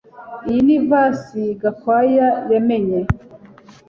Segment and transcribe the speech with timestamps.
[0.49, 2.99] Iyi ni vase Gakwaya yamennye